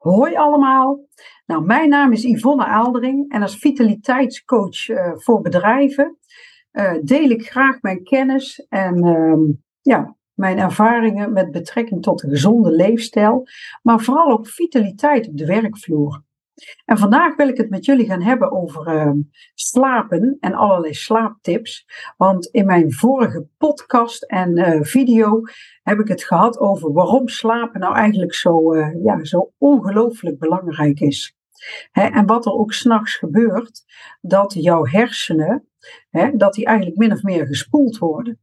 Hoi 0.00 0.36
allemaal. 0.36 1.00
Nou, 1.46 1.64
mijn 1.64 1.88
naam 1.88 2.12
is 2.12 2.24
Yvonne 2.24 2.64
Aaldering 2.64 3.30
en 3.30 3.42
als 3.42 3.56
vitaliteitscoach 3.56 4.88
uh, 4.88 5.12
voor 5.14 5.40
bedrijven 5.40 6.18
uh, 6.72 6.92
deel 7.02 7.30
ik 7.30 7.50
graag 7.50 7.80
mijn 7.80 8.02
kennis 8.02 8.66
en 8.68 9.06
uh, 9.06 9.54
ja, 9.80 10.16
mijn 10.34 10.58
ervaringen 10.58 11.32
met 11.32 11.50
betrekking 11.50 12.02
tot 12.02 12.22
een 12.22 12.30
gezonde 12.30 12.70
leefstijl, 12.70 13.46
maar 13.82 14.00
vooral 14.00 14.30
ook 14.30 14.48
vitaliteit 14.48 15.28
op 15.28 15.36
de 15.36 15.46
werkvloer. 15.46 16.22
En 16.84 16.98
vandaag 16.98 17.36
wil 17.36 17.48
ik 17.48 17.56
het 17.56 17.70
met 17.70 17.84
jullie 17.84 18.06
gaan 18.06 18.22
hebben 18.22 18.52
over 18.52 18.94
uh, 18.94 19.12
slapen 19.54 20.36
en 20.40 20.54
allerlei 20.54 20.94
slaaptips. 20.94 21.86
Want 22.16 22.46
in 22.46 22.66
mijn 22.66 22.92
vorige 22.92 23.46
podcast 23.58 24.22
en 24.22 24.58
uh, 24.58 24.82
video 24.82 25.42
heb 25.82 25.98
ik 25.98 26.08
het 26.08 26.24
gehad 26.24 26.58
over 26.58 26.92
waarom 26.92 27.28
slapen 27.28 27.80
nou 27.80 27.94
eigenlijk 27.94 28.34
zo, 28.34 28.74
uh, 28.74 29.04
ja, 29.04 29.24
zo 29.24 29.52
ongelooflijk 29.58 30.38
belangrijk 30.38 31.00
is. 31.00 31.34
En 31.92 32.26
wat 32.26 32.46
er 32.46 32.52
ook 32.52 32.72
s'nachts 32.72 33.14
gebeurt, 33.14 33.84
dat 34.20 34.54
jouw 34.54 34.86
hersenen, 34.86 35.68
dat 36.34 36.54
die 36.54 36.66
eigenlijk 36.66 36.96
min 36.96 37.12
of 37.12 37.22
meer 37.22 37.46
gespoeld 37.46 37.98
worden. 37.98 38.38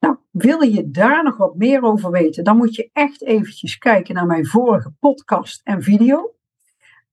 Nou, 0.00 0.16
wil 0.30 0.60
je 0.60 0.90
daar 0.90 1.24
nog 1.24 1.36
wat 1.36 1.56
meer 1.56 1.82
over 1.82 2.10
weten, 2.10 2.44
dan 2.44 2.56
moet 2.56 2.74
je 2.74 2.90
echt 2.92 3.22
eventjes 3.22 3.78
kijken 3.78 4.14
naar 4.14 4.26
mijn 4.26 4.46
vorige 4.46 4.92
podcast 5.00 5.60
en 5.64 5.82
video. 5.82 6.34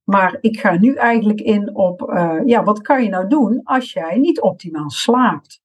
Maar 0.10 0.38
ik 0.42 0.60
ga 0.60 0.78
nu 0.78 0.94
eigenlijk 0.94 1.42
in 1.42 1.76
op, 1.76 2.02
uh, 2.02 2.40
ja, 2.46 2.64
wat 2.64 2.82
kan 2.82 3.04
je 3.04 3.10
nou 3.10 3.28
doen 3.28 3.62
als 3.64 3.94
jij 3.94 4.18
niet 4.18 4.42
optimaal 4.42 4.90
slaapt? 4.90 5.62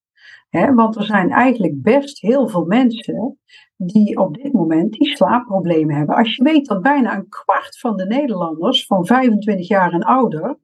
Want 0.75 0.97
er 0.97 1.05
zijn 1.05 1.31
eigenlijk 1.31 1.83
best 1.83 2.21
heel 2.21 2.49
veel 2.49 2.65
mensen 2.65 3.39
die 3.77 4.19
op 4.19 4.35
dit 4.35 4.53
moment 4.53 4.93
die 4.93 5.17
slaapproblemen 5.17 5.97
hebben. 5.97 6.17
Als 6.17 6.37
je 6.37 6.43
weet 6.43 6.67
dat 6.67 6.83
bijna 6.83 7.17
een 7.17 7.29
kwart 7.29 7.79
van 7.79 7.97
de 7.97 8.07
Nederlanders 8.07 8.87
van 8.87 9.07
25 9.07 9.69
jaar 9.69 9.93
en 9.93 10.03
ouder, 10.03 10.59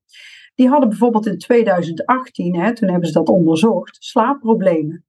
die 0.54 0.68
hadden 0.68 0.88
bijvoorbeeld 0.88 1.26
in 1.26 1.38
2018, 1.38 2.56
hè, 2.56 2.74
toen 2.74 2.88
hebben 2.88 3.08
ze 3.08 3.14
dat 3.14 3.28
onderzocht, 3.28 3.96
slaapproblemen. 4.00 5.04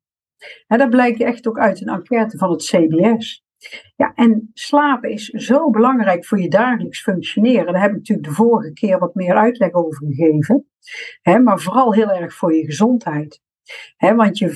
En 0.68 0.78
dat 0.78 0.90
blijkt 0.90 1.22
echt 1.22 1.48
ook 1.48 1.60
uit 1.60 1.82
een 1.82 1.94
enquête 1.94 2.38
van 2.38 2.52
het 2.52 2.64
CBS. 2.64 3.44
Ja, 3.96 4.14
en 4.16 4.50
slapen 4.54 5.10
is 5.10 5.26
zo 5.26 5.70
belangrijk 5.70 6.26
voor 6.26 6.40
je 6.40 6.50
dagelijks 6.50 7.02
functioneren. 7.02 7.74
Daar 7.74 7.82
heb 7.82 7.92
ik 7.92 7.98
natuurlijk 7.98 8.28
de 8.28 8.34
vorige 8.34 8.74
keer 8.74 9.00
wat 9.00 9.16
meer 9.16 9.36
uitleg 9.36 9.72
over 9.72 10.06
gegeven. 10.08 10.66
Maar 11.44 11.60
vooral 11.60 11.94
heel 11.94 12.12
erg 12.12 12.34
voor 12.34 12.54
je 12.54 12.66
gezondheid. 12.66 13.42
Want 13.98 14.38
je 14.38 14.48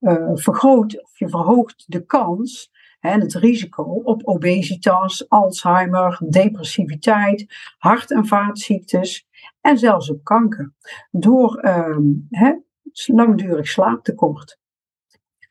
uh, 0.00 0.30
vergroot 0.34 1.02
of 1.02 1.18
je 1.18 1.28
verhoogt 1.28 1.84
de 1.86 2.04
kans 2.04 2.70
en 3.00 3.20
het 3.20 3.34
risico 3.34 3.82
op 3.82 4.20
obesitas, 4.24 5.28
Alzheimer, 5.28 6.20
depressiviteit, 6.28 7.46
hart- 7.78 8.10
en 8.10 8.26
vaatziektes 8.26 9.26
en 9.60 9.78
zelfs 9.78 10.10
op 10.10 10.24
kanker. 10.24 10.72
Door 11.10 11.60
hè, 12.28 12.54
langdurig 13.06 13.68
slaaptekort. 13.68 14.62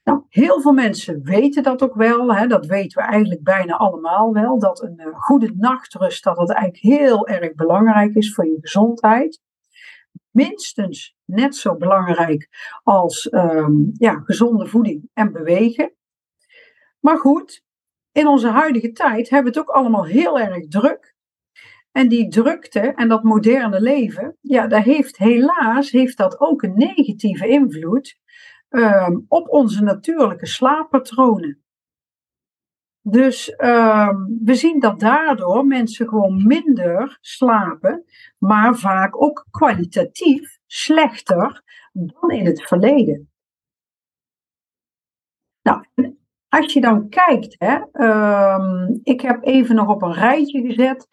Nou, 0.04 0.24
heel 0.30 0.62
veel 0.62 0.74
mensen 0.74 1.24
weten 1.24 1.64
dat 1.64 1.82
ook 1.82 1.96
wel. 1.96 2.34
Hè, 2.34 2.48
dat 2.48 2.66
weten 2.66 3.02
we 3.02 3.10
eigenlijk 3.10 3.44
bijna 3.44 3.76
allemaal 3.78 4.34
wel. 4.34 4.60
Dat 4.60 4.82
een 4.82 5.00
uh, 5.00 5.08
goede 5.14 5.54
nachtrust 5.56 6.24
dat 6.24 6.38
het 6.38 6.52
eigenlijk 6.52 6.84
heel 6.84 7.28
erg 7.28 7.54
belangrijk 7.54 8.16
is 8.16 8.34
voor 8.34 8.46
je 8.46 8.58
gezondheid. 8.60 9.42
Minstens 10.32 11.16
net 11.26 11.56
zo 11.56 11.76
belangrijk 11.76 12.50
als 12.84 13.32
um, 13.32 13.92
ja, 13.94 14.22
gezonde 14.24 14.68
voeding 14.68 15.10
en 15.14 15.32
bewegen. 15.32 15.94
Maar 17.00 17.18
goed, 17.18 17.64
in 18.12 18.28
onze 18.28 18.48
huidige 18.48 18.92
tijd 18.92 19.30
hebben 19.30 19.54
we 19.54 19.60
het 19.60 19.68
ook 19.68 19.76
allemaal 19.76 20.06
heel 20.06 20.40
erg 20.40 20.68
druk. 20.68 21.16
En 21.92 22.08
die 22.08 22.28
drukte 22.28 22.80
en 22.80 23.08
dat 23.08 23.24
moderne 23.24 23.82
leven, 23.82 24.38
ja, 24.42 24.68
daar 24.68 24.84
heeft 24.84 25.18
helaas 25.18 25.92
heeft 25.92 26.18
dat 26.18 26.40
ook 26.40 26.64
een 26.64 26.74
negatieve 26.76 27.48
invloed 27.48 28.22
um, 28.76 29.26
op 29.28 29.50
onze 29.50 29.84
natuurlijke 29.84 30.46
slaappatronen. 30.46 31.64
Dus 33.02 33.50
um, 33.50 34.40
we 34.44 34.56
zien 34.56 34.80
dat 34.80 35.00
daardoor 35.00 35.66
mensen 35.66 36.08
gewoon 36.08 36.48
minder 36.48 37.18
slapen, 37.22 38.06
maar 38.38 38.76
vaak 38.76 39.22
ook 39.22 39.46
kwalitatief 39.52 40.58
slechter 40.66 41.64
dan 41.92 42.32
in 42.32 42.46
het 42.46 42.62
verleden. 42.62 43.32
Nou, 45.62 45.86
als 46.50 46.74
je 46.74 46.82
dan 46.82 47.10
kijkt, 47.10 47.56
hè, 47.58 48.04
um, 48.56 49.00
ik 49.04 49.22
heb 49.22 49.44
even 49.44 49.76
nog 49.76 49.88
op 49.88 50.02
een 50.02 50.14
rijtje 50.14 50.62
gezet 50.62 51.08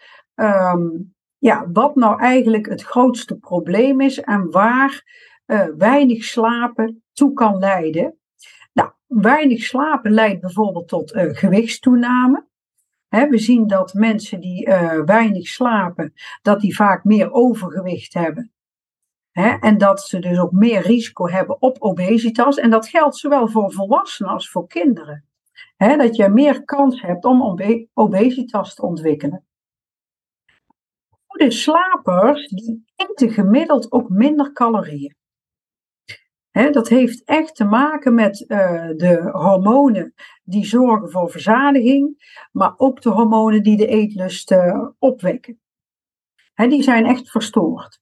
ja, 1.41 1.71
wat 1.73 1.95
nou 1.95 2.21
eigenlijk 2.21 2.67
het 2.67 2.83
grootste 2.83 3.39
probleem 3.39 4.01
is 4.01 4.21
en 4.21 4.51
waar 4.51 5.05
uh, 5.47 5.67
weinig 5.77 6.25
slapen 6.25 7.03
toe 7.21 7.33
kan 7.33 7.59
leiden. 7.59 8.19
Nou, 8.73 8.91
weinig 9.07 9.63
slapen 9.63 10.13
leidt 10.13 10.41
bijvoorbeeld 10.41 10.89
tot 10.89 11.15
uh, 11.15 11.35
gewichtstoename. 11.35 12.49
We 13.09 13.39
zien 13.39 13.67
dat 13.67 13.95
mensen 13.95 14.41
die 14.41 14.67
uh, 14.67 15.03
weinig 15.05 15.47
slapen, 15.47 16.13
dat 16.43 16.61
die 16.61 16.75
vaak 16.77 17.05
meer 17.05 17.33
overgewicht 17.33 18.15
hebben. 18.15 18.53
He, 19.31 19.51
en 19.51 19.79
dat 19.79 20.01
ze 20.01 20.19
dus 20.19 20.39
ook 20.39 20.53
meer 20.53 20.83
risico 20.83 21.29
hebben 21.29 21.63
op 21.63 21.77
obesitas. 21.81 22.57
En 22.57 22.71
dat 22.71 22.89
geldt 22.89 23.17
zowel 23.17 23.49
voor 23.49 23.73
volwassenen 23.73 24.33
als 24.33 24.51
voor 24.51 24.67
kinderen. 24.67 25.25
Dat 25.77 26.17
je 26.17 26.29
meer 26.29 26.65
kans 26.65 27.03
hebt 27.03 27.25
om 27.25 27.61
obesitas 27.95 28.75
te 28.75 28.83
ontwikkelen. 28.83 29.47
Goede 31.27 31.51
slapers 31.51 32.49
die 32.49 32.85
eten 32.97 33.31
gemiddeld 33.31 33.93
ook 33.93 34.09
minder 34.09 34.53
calorieën. 34.53 35.19
Dat 36.53 36.89
heeft 36.89 37.25
echt 37.25 37.55
te 37.55 37.65
maken 37.65 38.15
met 38.15 38.45
uh, 38.49 38.89
de 38.97 39.29
hormonen 39.33 40.15
die 40.43 40.67
zorgen 40.67 41.11
voor 41.11 41.31
verzadiging, 41.31 42.33
maar 42.53 42.73
ook 42.77 43.03
de 43.03 43.09
hormonen 43.11 43.63
die 43.63 43.77
de 43.77 43.87
eetlust 43.87 44.51
uh, 44.51 44.89
opwekken. 44.99 45.61
Die 46.55 46.83
zijn 46.83 47.07
echt 47.07 47.31
verstoord. 47.31 48.01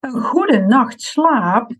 Een 0.00 0.20
goede 0.20 0.60
nacht 0.60 1.00
slaap 1.00 1.72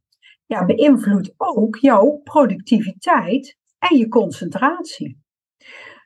ja, 0.50 0.64
beïnvloedt 0.64 1.34
ook 1.36 1.76
jouw 1.76 2.20
productiviteit 2.24 3.56
en 3.78 3.96
je 3.96 4.08
concentratie. 4.08 5.22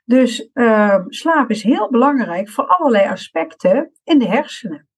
Dus 0.04 0.50
uh, 0.54 1.04
slaap 1.06 1.50
is 1.50 1.62
heel 1.62 1.90
belangrijk 1.90 2.48
voor 2.48 2.66
allerlei 2.66 3.08
aspecten 3.08 3.92
in 4.02 4.18
de 4.18 4.26
hersenen. 4.26 4.88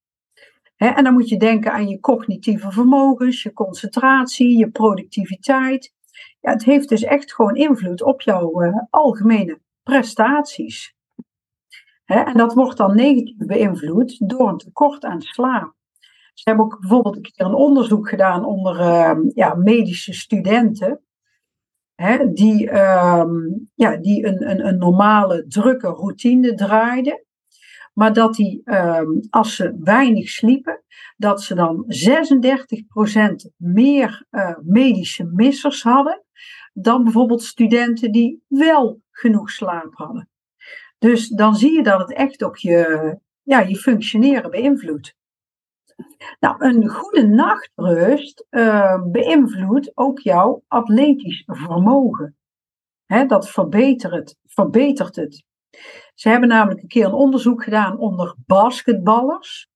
En 0.76 1.04
dan 1.04 1.12
moet 1.12 1.28
je 1.28 1.38
denken 1.38 1.72
aan 1.72 1.88
je 1.88 2.00
cognitieve 2.00 2.70
vermogens, 2.70 3.42
je 3.42 3.52
concentratie, 3.52 4.56
je 4.56 4.70
productiviteit. 4.70 5.94
Ja, 6.40 6.50
het 6.50 6.64
heeft 6.64 6.88
dus 6.88 7.02
echt 7.02 7.34
gewoon 7.34 7.54
invloed 7.54 8.02
op 8.02 8.20
jouw 8.20 8.62
uh, 8.62 8.76
algemene 8.90 9.60
prestaties. 9.82 10.94
En 12.04 12.36
dat 12.36 12.54
wordt 12.54 12.76
dan 12.76 12.94
negatief 12.94 13.36
beïnvloed 13.36 14.28
door 14.28 14.48
een 14.48 14.58
tekort 14.58 15.04
aan 15.04 15.20
slaap. 15.20 15.74
Ze 16.34 16.42
hebben 16.44 16.64
ook 16.64 16.80
bijvoorbeeld 16.80 17.16
een 17.16 17.22
keer 17.22 17.46
een 17.46 17.54
onderzoek 17.54 18.08
gedaan 18.08 18.44
onder 18.44 18.80
uh, 18.80 19.30
ja, 19.34 19.54
medische 19.54 20.12
studenten. 20.12 21.00
Die, 22.32 22.80
um, 22.80 23.70
ja, 23.74 23.96
die 23.96 24.26
een, 24.26 24.50
een, 24.50 24.66
een 24.66 24.78
normale 24.78 25.46
drukke 25.46 25.88
routine 25.88 26.54
draaiden. 26.54 27.25
Maar 27.98 28.12
dat 28.12 28.34
die, 28.34 28.62
um, 28.64 29.20
als 29.30 29.56
ze 29.56 29.76
weinig 29.80 30.28
sliepen, 30.28 30.82
dat 31.16 31.42
ze 31.42 31.54
dan 31.54 31.84
36% 31.86 33.52
meer 33.56 34.26
uh, 34.30 34.56
medische 34.62 35.24
missers 35.24 35.82
hadden 35.82 36.24
dan 36.72 37.02
bijvoorbeeld 37.02 37.42
studenten 37.42 38.12
die 38.12 38.42
wel 38.48 39.00
genoeg 39.10 39.50
slaap 39.50 39.94
hadden. 39.94 40.28
Dus 40.98 41.28
dan 41.28 41.54
zie 41.54 41.72
je 41.72 41.82
dat 41.82 42.00
het 42.00 42.12
echt 42.12 42.42
ook 42.44 42.56
je, 42.56 43.18
ja, 43.42 43.60
je 43.60 43.76
functioneren 43.76 44.50
beïnvloedt. 44.50 45.14
Nou, 46.40 46.64
een 46.64 46.88
goede 46.88 47.26
nachtrust 47.26 48.46
uh, 48.50 49.02
beïnvloedt 49.02 49.90
ook 49.94 50.18
jouw 50.18 50.62
atletisch 50.68 51.42
vermogen. 51.46 52.36
Dat 53.26 53.50
verbetert 53.50 54.12
het, 54.12 54.36
verbetert 54.44 55.16
het. 55.16 55.44
Ze 56.14 56.28
hebben 56.28 56.48
namelijk 56.48 56.82
een 56.82 56.88
keer 56.88 57.04
een 57.04 57.12
onderzoek 57.12 57.64
gedaan 57.64 57.98
onder 57.98 58.34
basketballers. 58.46 59.68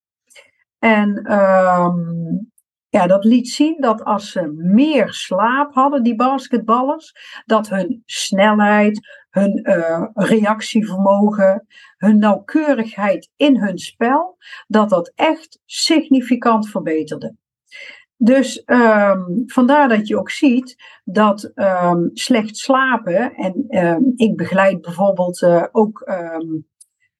En 0.79 1.32
um, 1.32 2.50
ja, 2.88 3.06
dat 3.06 3.25
liet 3.25 3.49
zien 3.49 3.76
dat 3.81 4.05
als 4.05 4.31
ze 4.31 4.52
meer 4.56 5.12
slaap 5.12 5.75
hadden, 5.75 6.02
die 6.02 6.14
basketballers, 6.14 7.12
dat 7.47 7.69
hun 7.69 8.02
snelheid, 8.06 9.00
hun 9.31 9.61
uh, 9.62 10.06
reactievermogen, 10.14 11.67
hun 11.97 12.19
nauwkeurigheid 12.19 13.31
in 13.37 13.56
hun 13.56 13.79
spel, 13.79 14.37
dat 14.67 14.88
dat 14.88 15.12
echt 15.14 15.58
significant 15.64 16.69
verbeterde. 16.69 17.37
Dus 18.22 18.62
um, 18.67 19.43
vandaar 19.46 19.88
dat 19.88 20.08
je 20.08 20.19
ook 20.19 20.31
ziet 20.31 20.76
dat 21.05 21.52
um, 21.55 22.11
slecht 22.12 22.56
slapen, 22.56 23.34
en 23.34 23.67
um, 23.69 24.12
ik 24.17 24.37
begeleid 24.37 24.81
bijvoorbeeld 24.81 25.43
uh, 25.43 25.64
ook 25.72 26.12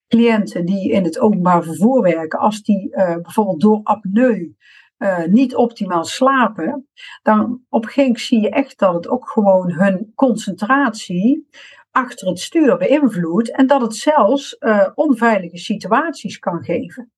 cliënten 0.08 0.64
die 0.64 0.91
in 0.91 1.05
het 1.05 1.19
openbaar 1.19 1.62
vervoer 1.62 2.02
werken, 2.02 2.38
als 2.38 2.62
die 2.62 2.94
eh, 2.94 3.17
bijvoorbeeld 3.17 3.61
door 3.61 3.81
apneu 3.82 4.55
uh, 4.99 5.25
niet 5.25 5.56
optimaal 5.56 6.05
slapen, 6.05 6.88
dan 7.23 7.61
op 7.69 7.91
een 7.94 8.17
zie 8.17 8.41
je 8.41 8.50
echt 8.50 8.79
dat 8.79 8.94
het 8.94 9.08
ook 9.08 9.29
gewoon 9.29 9.73
hun 9.73 10.12
concentratie 10.14 11.49
achter 11.91 12.29
het 12.29 12.38
stuur 12.38 12.76
beïnvloedt 12.76 13.50
en 13.50 13.67
dat 13.67 13.81
het 13.81 13.94
zelfs 13.94 14.58
onveilige 14.94 15.58
situaties 15.58 16.38
kan 16.38 16.62
geven. 16.62 17.12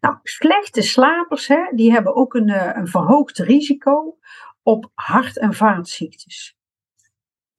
Nou, 0.00 0.16
slechte 0.22 0.82
slapers, 0.82 1.48
hè, 1.48 1.70
die 1.74 1.92
hebben 1.92 2.16
ook 2.16 2.34
een, 2.34 2.78
een 2.78 2.88
verhoogd 2.88 3.38
risico 3.38 4.18
op 4.62 4.90
hart- 4.94 5.38
en 5.38 5.54
vaatziektes. 5.54 6.56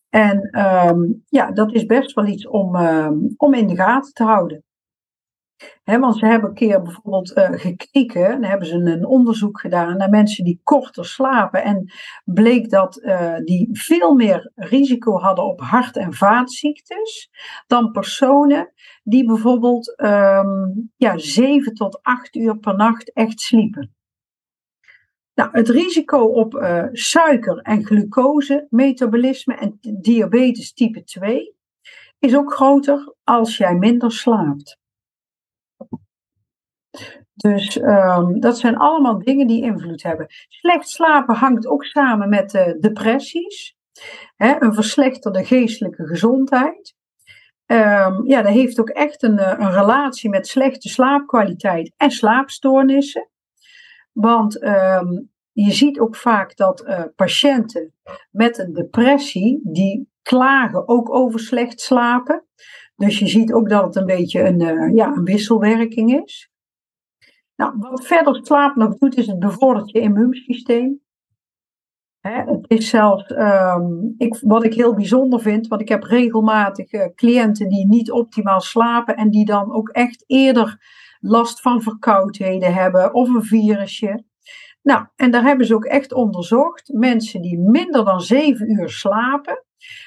En 0.09 0.59
um, 0.59 1.23
ja, 1.27 1.51
dat 1.51 1.73
is 1.73 1.85
best 1.85 2.13
wel 2.13 2.25
iets 2.25 2.47
om, 2.47 2.75
um, 2.75 3.33
om 3.37 3.53
in 3.53 3.67
de 3.67 3.75
gaten 3.75 4.13
te 4.13 4.23
houden. 4.23 4.63
Want 5.83 6.17
ze 6.17 6.25
hebben 6.25 6.49
een 6.49 6.55
keer 6.55 6.81
bijvoorbeeld 6.81 7.37
uh, 7.37 7.49
gekeken, 7.51 8.29
dan 8.31 8.43
hebben 8.43 8.67
ze 8.67 8.75
een 8.75 9.05
onderzoek 9.05 9.59
gedaan 9.59 9.97
naar 9.97 10.09
mensen 10.09 10.43
die 10.43 10.61
korter 10.63 11.05
slapen. 11.05 11.63
En 11.63 11.91
bleek 12.23 12.69
dat 12.69 12.97
uh, 12.97 13.35
die 13.37 13.69
veel 13.71 14.13
meer 14.13 14.51
risico 14.55 15.17
hadden 15.17 15.45
op 15.45 15.61
hart- 15.61 15.97
en 15.97 16.13
vaatziektes 16.13 17.29
dan 17.67 17.91
personen 17.91 18.73
die 19.03 19.25
bijvoorbeeld 19.25 20.01
um, 20.01 20.91
ja, 20.95 21.17
7 21.17 21.73
tot 21.73 21.99
8 22.01 22.35
uur 22.35 22.57
per 22.57 22.75
nacht 22.75 23.13
echt 23.13 23.39
sliepen. 23.39 23.93
Nou, 25.33 25.49
het 25.51 25.69
risico 25.69 26.19
op 26.19 26.53
uh, 26.53 26.85
suiker- 26.91 27.61
en 27.61 27.85
glucose-metabolisme 27.85 29.55
en 29.55 29.77
diabetes 30.01 30.73
type 30.73 31.03
2 31.03 31.55
is 32.19 32.35
ook 32.35 32.53
groter 32.53 33.15
als 33.23 33.57
jij 33.57 33.75
minder 33.75 34.11
slaapt. 34.11 34.78
Dus 37.41 37.81
um, 37.81 38.39
dat 38.39 38.57
zijn 38.57 38.77
allemaal 38.77 39.19
dingen 39.19 39.47
die 39.47 39.63
invloed 39.63 40.03
hebben. 40.03 40.25
Slecht 40.47 40.89
slapen 40.89 41.35
hangt 41.35 41.67
ook 41.67 41.83
samen 41.83 42.29
met 42.29 42.51
depressies, 42.79 43.75
hè, 44.35 44.61
een 44.61 44.73
verslechterde 44.73 45.45
geestelijke 45.45 46.07
gezondheid. 46.07 46.97
Um, 47.71 48.27
ja, 48.27 48.41
dat 48.41 48.53
heeft 48.53 48.79
ook 48.79 48.89
echt 48.89 49.23
een, 49.23 49.39
eh, 49.39 49.59
een 49.59 49.71
relatie 49.71 50.29
met 50.29 50.47
slechte 50.47 50.89
slaapkwaliteit 50.89 51.93
en 51.97 52.11
slaapstoornissen. 52.11 53.29
Want 54.11 54.63
um, 54.63 55.31
je 55.51 55.71
ziet 55.71 55.99
ook 55.99 56.15
vaak 56.15 56.55
dat 56.55 56.85
uh, 56.87 57.03
patiënten 57.15 57.93
met 58.31 58.57
een 58.57 58.73
depressie, 58.73 59.59
die 59.63 60.09
klagen 60.21 60.87
ook 60.87 61.13
over 61.13 61.39
slecht 61.39 61.81
slapen. 61.81 62.45
Dus 62.95 63.19
je 63.19 63.27
ziet 63.27 63.53
ook 63.53 63.69
dat 63.69 63.83
het 63.83 63.95
een 63.95 64.05
beetje 64.05 64.41
een, 64.41 64.61
uh, 64.61 64.95
ja, 64.95 65.07
een 65.15 65.23
wisselwerking 65.23 66.23
is. 66.23 66.49
Nou, 67.59 67.73
wat 67.77 68.05
verder 68.05 68.39
slaap 68.43 68.75
nog 68.75 68.97
doet, 68.97 69.17
is 69.17 69.27
het 69.27 69.39
bevordert 69.39 69.91
je 69.91 69.99
immuunsysteem. 69.99 71.01
Hè, 72.19 72.43
het 72.43 72.65
is 72.67 72.89
zelfs, 72.89 73.31
um, 73.31 74.13
ik, 74.17 74.39
wat 74.41 74.63
ik 74.63 74.73
heel 74.73 74.93
bijzonder 74.93 75.39
vind, 75.39 75.67
want 75.67 75.81
ik 75.81 75.89
heb 75.89 76.03
regelmatig 76.03 76.93
uh, 76.93 77.05
cliënten 77.15 77.69
die 77.69 77.87
niet 77.87 78.11
optimaal 78.11 78.61
slapen 78.61 79.15
en 79.15 79.29
die 79.29 79.45
dan 79.45 79.73
ook 79.73 79.89
echt 79.89 80.23
eerder 80.27 80.77
last 81.19 81.61
van 81.61 81.81
verkoudheden 81.81 82.73
hebben 82.73 83.13
of 83.13 83.29
een 83.29 83.43
virusje. 83.43 84.23
Nou, 84.81 85.05
en 85.15 85.31
daar 85.31 85.43
hebben 85.43 85.65
ze 85.65 85.75
ook 85.75 85.85
echt 85.85 86.13
onderzocht. 86.13 86.93
Mensen 86.93 87.41
die 87.41 87.59
minder 87.59 88.05
dan 88.05 88.21
zeven 88.21 88.71
uur 88.71 88.89
slapen, 88.89 89.63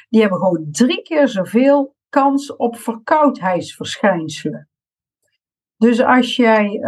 die 0.09 0.21
hebben 0.21 0.39
gewoon 0.39 0.67
drie 0.71 1.03
keer 1.03 1.29
zoveel 1.29 1.95
kans 2.09 2.57
op 2.57 2.77
verkoudheidsverschijnselen. 2.77 4.72
Dus 5.83 6.01
als 6.01 6.37
jij 6.37 6.83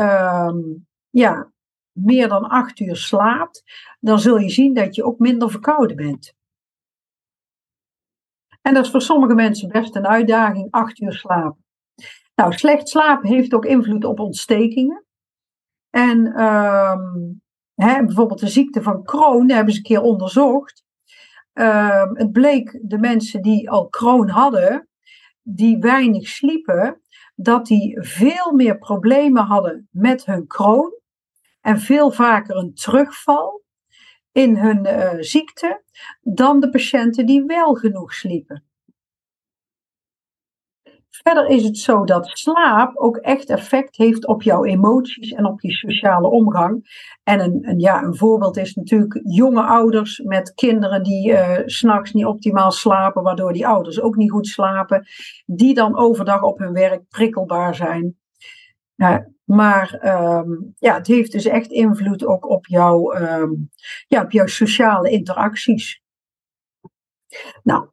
um, 0.47 0.87
ja, 1.11 1.53
meer 1.93 2.29
dan 2.29 2.45
acht 2.45 2.81
uur 2.81 2.97
slaapt, 2.97 3.63
dan 4.01 4.19
zul 4.19 4.37
je 4.37 4.49
zien 4.49 4.75
dat 4.75 4.95
je 4.95 5.05
ook 5.05 5.19
minder 5.19 5.51
verkouden 5.51 5.97
bent. 5.97 6.35
En 8.63 8.75
dat 8.75 8.85
is 8.85 8.91
voor 8.91 9.03
sommige 9.03 9.35
mensen 9.35 9.69
best 9.69 9.97
een 9.97 10.07
uitdaging, 10.07 10.71
acht 10.71 11.01
uur 11.01 11.13
slapen. 11.13 11.65
Nou, 12.35 12.53
slecht 12.53 12.89
slapen 12.89 13.29
heeft 13.29 13.55
ook 13.55 13.65
invloed 13.65 14.05
op 14.05 14.19
ontstekingen. 14.19 15.05
En 15.91 16.43
um, 16.43 17.43
hè, 17.75 18.05
bijvoorbeeld 18.05 18.41
de 18.41 18.49
ziekte 18.49 18.83
van 18.83 19.05
Crohn, 19.05 19.51
hebben 19.51 19.73
ze 19.73 19.79
een 19.79 19.85
keer 19.85 20.03
onderzocht. 20.03 20.85
Uh, 21.55 22.13
het 22.13 22.33
bleek 22.33 22.81
de 22.83 22.99
mensen 22.99 23.43
die 23.43 23.71
al 23.71 23.89
Crohn 23.89 24.29
hadden, 24.29 24.89
die 25.43 25.79
weinig 25.79 26.29
sliepen, 26.29 27.03
dat 27.35 27.67
die 27.67 28.01
veel 28.01 28.53
meer 28.53 28.79
problemen 28.79 29.45
hadden 29.45 29.89
met 29.91 30.25
hun 30.25 30.47
Crohn 30.47 31.01
en 31.61 31.81
veel 31.81 32.11
vaker 32.11 32.57
een 32.57 32.75
terugval 32.75 33.63
in 34.33 34.57
hun 34.57 34.87
uh, 34.87 35.13
ziekte 35.19 35.83
dan 36.21 36.61
de 36.61 36.71
patiënten 36.71 37.27
die 37.27 37.45
wel 37.45 37.75
genoeg 37.75 38.15
sliepen. 38.15 38.65
Verder 41.23 41.47
is 41.47 41.63
het 41.63 41.79
zo 41.79 42.05
dat 42.05 42.29
slaap 42.29 42.97
ook 42.97 43.17
echt 43.17 43.51
effect 43.51 43.97
heeft 43.97 44.27
op 44.27 44.43
jouw 44.43 44.65
emoties 44.65 45.33
en 45.33 45.47
op 45.47 45.61
je 45.61 45.73
sociale 45.73 46.29
omgang. 46.29 47.03
En 47.23 47.41
een, 47.41 47.69
een 47.69 47.79
ja, 47.79 48.03
een 48.03 48.17
voorbeeld 48.17 48.57
is 48.57 48.75
natuurlijk 48.75 49.21
jonge 49.25 49.63
ouders 49.63 50.19
met 50.19 50.55
kinderen 50.55 51.03
die 51.03 51.31
uh, 51.31 51.59
s'nachts 51.65 52.13
niet 52.13 52.25
optimaal 52.25 52.71
slapen, 52.71 53.23
waardoor 53.23 53.53
die 53.53 53.67
ouders 53.67 54.01
ook 54.01 54.17
niet 54.17 54.31
goed 54.31 54.47
slapen, 54.47 55.07
die 55.47 55.75
dan 55.75 55.97
overdag 55.97 56.43
op 56.43 56.59
hun 56.59 56.73
werk 56.73 57.09
prikkelbaar 57.09 57.75
zijn. 57.75 58.17
Maar 59.45 60.01
um, 60.05 60.75
ja, 60.79 60.95
het 60.95 61.07
heeft 61.07 61.33
dus 61.33 61.45
echt 61.45 61.71
invloed 61.71 62.27
ook 62.27 62.49
op, 62.49 62.67
jou, 62.67 63.19
um, 63.19 63.71
ja, 64.07 64.23
op 64.23 64.31
jouw 64.31 64.47
sociale 64.47 65.11
interacties. 65.11 66.03
Nou, 67.63 67.89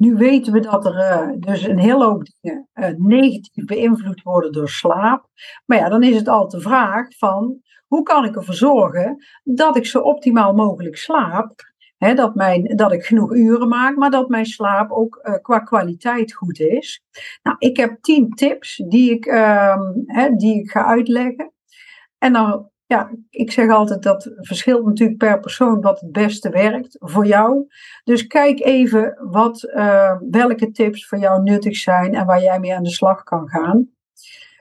nu 0.00 0.14
weten 0.14 0.52
we 0.52 0.60
dat 0.60 0.86
er 0.86 0.94
uh, 0.94 1.28
dus 1.36 1.62
een 1.62 1.78
hele 1.78 2.04
hoop 2.04 2.26
dingen 2.40 2.68
uh, 2.74 2.88
negatief 2.96 3.64
beïnvloed 3.64 4.22
worden 4.22 4.52
door 4.52 4.68
slaap. 4.68 5.26
Maar 5.66 5.78
ja, 5.78 5.88
dan 5.88 6.02
is 6.02 6.16
het 6.16 6.28
al 6.28 6.48
de 6.48 6.60
vraag 6.60 7.16
van 7.18 7.60
hoe 7.86 8.02
kan 8.02 8.24
ik 8.24 8.36
ervoor 8.36 8.54
zorgen 8.54 9.24
dat 9.42 9.76
ik 9.76 9.86
zo 9.86 10.00
optimaal 10.00 10.54
mogelijk 10.54 10.96
slaap. 10.96 11.68
Hè, 11.96 12.14
dat, 12.14 12.34
mijn, 12.34 12.76
dat 12.76 12.92
ik 12.92 13.04
genoeg 13.04 13.34
uren 13.34 13.68
maak, 13.68 13.96
maar 13.96 14.10
dat 14.10 14.28
mijn 14.28 14.46
slaap 14.46 14.90
ook 14.90 15.20
uh, 15.22 15.34
qua 15.42 15.58
kwaliteit 15.58 16.32
goed 16.32 16.60
is. 16.60 17.02
Nou, 17.42 17.56
ik 17.58 17.76
heb 17.76 18.02
tien 18.02 18.30
tips 18.30 18.82
die 18.88 19.10
ik, 19.10 19.24
hè, 20.06 20.30
die 20.36 20.60
ik 20.60 20.70
ga 20.70 20.84
uitleggen. 20.84 21.52
En 22.18 22.32
dan 22.32 22.69
ja, 22.90 23.10
ik 23.30 23.52
zeg 23.52 23.70
altijd 23.70 24.02
dat 24.02 24.30
verschilt 24.36 24.84
natuurlijk 24.84 25.18
per 25.18 25.40
persoon 25.40 25.80
wat 25.80 26.00
het 26.00 26.12
beste 26.12 26.50
werkt 26.50 26.96
voor 26.98 27.26
jou. 27.26 27.66
Dus 28.04 28.26
kijk 28.26 28.60
even 28.60 29.18
wat, 29.30 29.62
uh, 29.62 30.16
welke 30.30 30.70
tips 30.70 31.06
voor 31.06 31.18
jou 31.18 31.42
nuttig 31.42 31.76
zijn 31.76 32.14
en 32.14 32.26
waar 32.26 32.42
jij 32.42 32.60
mee 32.60 32.74
aan 32.74 32.82
de 32.82 32.90
slag 32.90 33.22
kan 33.22 33.48
gaan. 33.48 33.88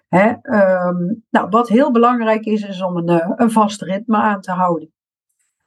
Hè, 0.07 0.29
um, 0.29 1.25
nou, 1.29 1.49
wat 1.49 1.69
heel 1.69 1.91
belangrijk 1.91 2.45
is, 2.45 2.63
is 2.63 2.81
om 2.81 2.97
een, 2.97 3.09
uh, 3.09 3.31
een 3.35 3.51
vast 3.51 3.81
ritme 3.81 4.17
aan 4.17 4.41
te 4.41 4.51
houden. 4.51 4.93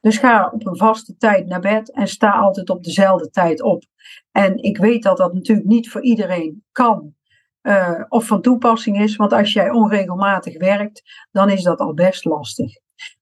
Dus 0.01 0.19
ga 0.19 0.51
op 0.53 0.67
een 0.67 0.77
vaste 0.77 1.17
tijd 1.17 1.47
naar 1.47 1.61
bed 1.61 1.93
en 1.93 2.09
sta 2.09 2.31
altijd 2.31 2.71
op 2.71 2.85
dezelfde 2.85 3.31
tijd 3.31 3.63
op. 3.63 3.85
En 4.33 4.63
ik 4.63 4.79
weet 4.79 5.03
dat 5.03 5.17
dat 5.17 5.35
natuurlijk 5.35 5.69
niet 5.69 5.91
voor 5.91 6.03
iedereen 6.03 6.65
kan 6.73 7.15
uh, 7.63 8.05
of 8.09 8.27
van 8.27 8.41
toepassing 8.41 9.01
is. 9.01 9.17
Want 9.17 9.33
als 9.33 9.53
jij 9.53 9.71
onregelmatig 9.71 10.59
werkt, 10.59 11.03
dan 11.31 11.51
is 11.51 11.63
dat 11.63 11.79
al 11.79 11.95
best 11.95 12.25
lastig. 12.25 12.73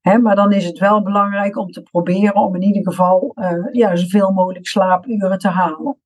He, 0.00 0.18
maar 0.18 0.36
dan 0.36 0.52
is 0.52 0.64
het 0.64 0.78
wel 0.78 1.02
belangrijk 1.02 1.56
om 1.56 1.70
te 1.70 1.82
proberen 1.82 2.34
om 2.34 2.54
in 2.54 2.62
ieder 2.62 2.82
geval 2.82 3.32
uh, 3.34 3.66
ja, 3.72 3.96
zoveel 3.96 4.30
mogelijk 4.32 4.66
slaapuren 4.66 5.38
te 5.38 5.48
halen. 5.48 5.98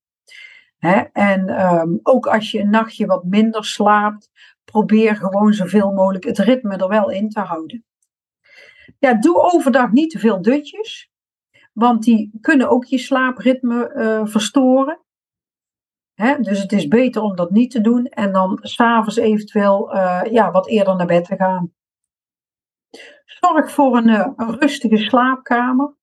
He, 0.77 1.01
en 1.11 1.71
um, 1.73 1.99
ook 2.03 2.27
als 2.27 2.51
je 2.51 2.59
een 2.59 2.69
nachtje 2.69 3.05
wat 3.05 3.23
minder 3.23 3.65
slaapt, 3.65 4.29
probeer 4.63 5.15
gewoon 5.15 5.53
zoveel 5.53 5.91
mogelijk 5.91 6.23
het 6.23 6.37
ritme 6.37 6.77
er 6.77 6.87
wel 6.87 7.09
in 7.09 7.29
te 7.29 7.39
houden. 7.39 7.83
Ja, 8.99 9.13
doe 9.13 9.41
overdag 9.53 9.91
niet 9.91 10.11
te 10.11 10.19
veel 10.19 10.41
dutjes, 10.41 11.11
want 11.73 12.03
die 12.03 12.31
kunnen 12.41 12.69
ook 12.69 12.85
je 12.85 12.97
slaapritme 12.97 13.93
uh, 13.95 14.25
verstoren. 14.25 15.04
Hè? 16.15 16.39
Dus 16.39 16.61
het 16.61 16.71
is 16.71 16.87
beter 16.87 17.21
om 17.21 17.35
dat 17.35 17.51
niet 17.51 17.71
te 17.71 17.81
doen 17.81 18.05
en 18.05 18.31
dan 18.31 18.59
s'avonds 18.61 19.15
eventueel 19.15 19.95
uh, 19.95 20.21
ja, 20.31 20.51
wat 20.51 20.67
eerder 20.67 20.95
naar 20.95 21.05
bed 21.05 21.25
te 21.25 21.35
gaan. 21.35 21.73
Zorg 23.25 23.71
voor 23.71 23.97
een, 23.97 24.09
een 24.35 24.59
rustige 24.59 24.97
slaapkamer. 24.97 25.93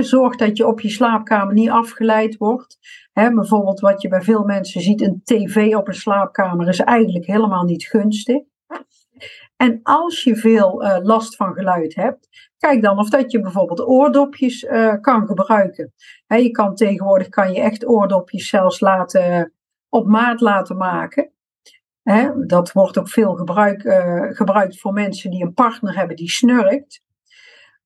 Zorg 0.00 0.36
dat 0.36 0.56
je 0.56 0.66
op 0.66 0.80
je 0.80 0.88
slaapkamer 0.88 1.54
niet 1.54 1.70
afgeleid 1.70 2.36
wordt. 2.36 2.78
Bijvoorbeeld 3.12 3.80
wat 3.80 4.02
je 4.02 4.08
bij 4.08 4.22
veel 4.22 4.44
mensen 4.44 4.80
ziet, 4.80 5.00
een 5.00 5.20
tv 5.24 5.74
op 5.74 5.88
een 5.88 5.94
slaapkamer 5.94 6.68
is 6.68 6.80
eigenlijk 6.80 7.26
helemaal 7.26 7.64
niet 7.64 7.84
gunstig. 7.84 8.42
En 9.56 9.80
als 9.82 10.22
je 10.22 10.36
veel 10.36 10.84
uh, 10.84 10.96
last 11.02 11.36
van 11.36 11.54
geluid 11.54 11.94
hebt, 11.94 12.49
kijk 12.60 12.82
dan 12.82 12.98
of 12.98 13.08
dat 13.08 13.30
je 13.30 13.40
bijvoorbeeld 13.40 13.86
oordopjes 13.86 14.62
uh, 14.62 14.94
kan 15.00 15.26
gebruiken. 15.26 15.92
Je 16.26 16.50
kan 16.50 16.74
tegenwoordig 16.74 17.28
kan 17.28 17.52
je 17.52 17.60
echt 17.60 17.86
oordopjes 17.86 18.48
zelfs 18.48 18.80
laten, 18.80 19.52
op 19.88 20.06
maat 20.06 20.40
laten 20.40 20.76
maken. 20.76 21.32
Dat 22.46 22.72
wordt 22.72 22.98
ook 22.98 23.08
veel 23.08 23.38
uh, 23.38 24.26
gebruikt 24.30 24.80
voor 24.80 24.92
mensen 24.92 25.30
die 25.30 25.42
een 25.42 25.54
partner 25.54 25.96
hebben 25.96 26.16
die 26.16 26.30
snurkt. 26.30 27.02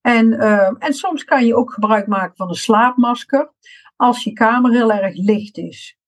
En, 0.01 0.39
en 0.79 0.93
soms 0.93 1.25
kan 1.25 1.47
je 1.47 1.57
ook 1.57 1.73
gebruik 1.73 2.07
maken 2.07 2.37
van 2.37 2.49
een 2.49 2.55
slaapmasker 2.55 3.53
als 3.97 4.25
je 4.25 4.33
kamer 4.33 4.73
heel 4.73 4.93
erg 4.93 5.17
licht 5.17 5.59
is. 5.59 5.99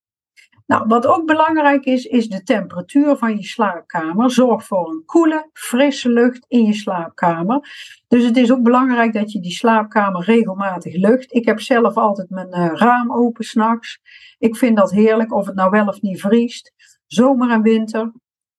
Nou, 0.67 0.85
wat 0.87 1.07
ook 1.07 1.27
belangrijk 1.27 1.85
is, 1.85 2.05
is 2.05 2.29
de 2.29 2.43
temperatuur 2.43 3.17
van 3.17 3.37
je 3.37 3.43
slaapkamer. 3.43 4.31
Zorg 4.31 4.65
voor 4.65 4.91
een 4.91 5.03
koele, 5.05 5.51
frisse 5.53 6.11
lucht 6.11 6.45
in 6.49 6.65
je 6.65 6.73
slaapkamer. 6.73 7.61
Dus 8.09 8.25
het 8.25 8.37
is 8.37 8.53
ook 8.53 8.63
belangrijk 8.63 9.13
dat 9.13 9.33
je 9.33 9.41
die 9.41 9.53
slaapkamer 9.53 10.25
regelmatig 10.25 10.95
lucht. 10.95 11.35
Ik 11.35 11.45
heb 11.45 11.61
zelf 11.61 11.97
altijd 11.97 12.31
mijn 12.31 12.49
uh, 12.49 12.71
raam 12.73 13.13
open 13.13 13.45
s'nachts. 13.45 14.01
Ik 14.39 14.57
vind 14.57 14.77
dat 14.77 14.91
heerlijk, 14.91 15.35
of 15.35 15.47
het 15.47 15.55
nou 15.55 15.71
wel 15.71 15.87
of 15.87 16.03
niet 16.03 16.21
vriest. 16.21 16.73
Zomer 17.07 17.51
en 17.51 17.63
winter. 17.63 18.13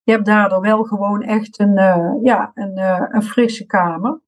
Je 0.03 0.11
hebt 0.11 0.25
daardoor 0.25 0.61
wel 0.61 0.83
gewoon 0.83 1.21
echt 1.21 1.59
een, 1.59 1.77
uh, 1.77 2.13
ja, 2.21 2.51
een, 2.53 2.77
uh, 2.77 3.05
een 3.09 3.23
frisse 3.23 3.65
kamer. 3.65 4.19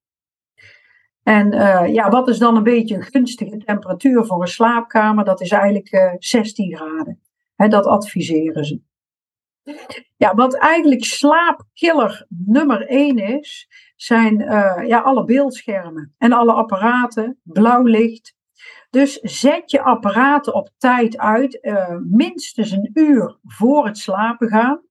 En 1.23 1.51
ja, 1.91 2.09
wat 2.09 2.27
is 2.27 2.37
dan 2.37 2.55
een 2.55 2.63
beetje 2.63 2.95
een 2.95 3.03
gunstige 3.03 3.57
temperatuur 3.57 4.25
voor 4.25 4.41
een 4.41 4.47
slaapkamer? 4.47 5.25
Dat 5.25 5.41
is 5.41 5.51
eigenlijk 5.51 6.15
16 6.19 6.75
graden 6.75 7.19
dat 7.67 7.85
adviseren 7.85 8.65
ze. 8.65 8.81
Ja, 10.17 10.35
wat 10.35 10.57
eigenlijk 10.57 11.05
slaapkiller 11.05 12.25
nummer 12.29 12.87
één 12.87 13.17
is, 13.17 13.67
zijn 13.95 14.41
uh, 14.41 14.83
ja, 14.87 14.99
alle 14.99 15.23
beeldschermen 15.23 16.15
en 16.17 16.31
alle 16.31 16.53
apparaten, 16.53 17.39
blauw 17.43 17.83
licht. 17.83 18.37
Dus 18.89 19.19
zet 19.21 19.71
je 19.71 19.81
apparaten 19.81 20.53
op 20.53 20.69
tijd 20.77 21.17
uit, 21.17 21.57
uh, 21.61 21.97
minstens 22.09 22.71
een 22.71 22.89
uur 22.93 23.37
voor 23.43 23.85
het 23.85 23.97
slapen 23.97 24.47
gaan. 24.47 24.81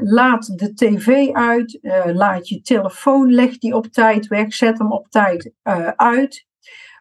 laat 0.00 0.58
de 0.58 0.74
tv 0.74 1.32
uit, 1.32 1.78
uh, 1.82 2.04
laat 2.04 2.48
je 2.48 2.60
telefoon, 2.60 3.32
leg 3.32 3.58
die 3.58 3.74
op 3.74 3.86
tijd 3.86 4.26
weg, 4.26 4.54
zet 4.54 4.78
hem 4.78 4.92
op 4.92 5.08
tijd 5.08 5.52
uit. 5.96 6.47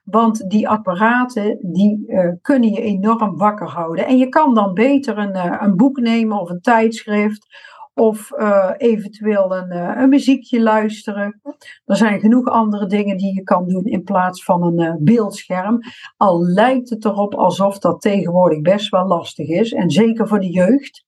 Want 0.10 0.50
die 0.50 0.70
apparaten 0.70 1.60
die 1.62 2.04
uh, 2.08 2.32
kunnen 2.42 2.70
je 2.70 2.82
enorm 2.82 3.38
wakker 3.38 3.68
houden. 3.68 4.06
En 4.06 4.18
je 4.18 4.30
kan 4.30 4.54
dan 4.54 4.74
beter 4.74 5.18
een, 5.18 5.36
uh, 5.36 5.56
een 5.60 5.76
boek 5.76 6.00
nemen 6.00 6.40
of 6.40 6.50
een 6.50 6.62
tijdschrift. 6.62 7.48
Of 7.94 8.32
uh, 8.32 8.72
eventueel 8.78 9.56
een, 9.56 9.72
een, 10.02 10.10
muziekje 10.10 10.62
luisteren. 10.62 11.42
Er 11.86 11.96
zijn 11.96 12.20
genoeg 12.20 12.48
andere 12.48 12.86
dingen 12.86 13.18
die 13.18 13.36
je 13.36 13.44
kan 13.44 13.68
doen 13.68 13.86
in 13.86 14.04
plaats 14.04 14.44
van 14.44 14.64
een 14.64 14.98
beeldscherm. 15.04 15.80
Al 16.18 16.44
lijkt 16.44 16.90
het 16.90 17.06
erop 17.06 17.36
alsof 17.36 17.80
dat 17.80 18.02
tegenwoordig 18.02 18.62
best 18.62 18.90
wel 18.90 19.08
lastig 19.08 19.48
is. 19.48 19.74
En 19.74 19.90
zeker 19.90 20.28
voor 20.28 20.40
de 20.40 20.52
jeugd. 20.52 21.06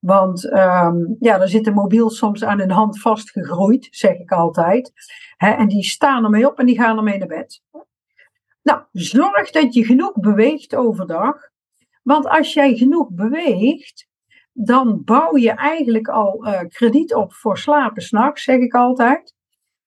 Want 0.00 0.44
um, 0.44 1.16
ja, 1.18 1.38
daar 1.38 1.48
zit 1.48 1.64
de 1.64 1.70
mobiel 1.70 2.10
soms 2.10 2.44
aan 2.44 2.58
hun 2.58 2.70
hand 2.70 3.00
vastgegroeid, 3.00 3.88
zeg 3.90 4.18
ik 4.18 4.32
altijd. 4.32 4.92
En 5.36 5.68
die 5.68 5.84
staan 5.84 6.24
ermee 6.24 6.50
op 6.50 6.58
en 6.58 6.66
die 6.66 6.76
gaan 6.76 6.96
ermee 6.96 7.18
naar 7.18 7.28
bed. 7.28 7.62
Nou, 8.66 8.82
zorg 8.92 9.50
dat 9.50 9.74
je 9.74 9.84
genoeg 9.84 10.12
beweegt 10.12 10.74
overdag. 10.74 11.36
Want 12.02 12.28
als 12.28 12.52
jij 12.52 12.76
genoeg 12.76 13.10
beweegt, 13.10 14.08
dan 14.52 15.04
bouw 15.04 15.36
je 15.36 15.50
eigenlijk 15.50 16.08
al 16.08 16.46
uh, 16.46 16.60
krediet 16.68 17.14
op 17.14 17.32
voor 17.32 17.58
slapen 17.58 18.02
s'nachts, 18.02 18.42
zeg 18.42 18.56
ik 18.56 18.74
altijd. 18.74 19.34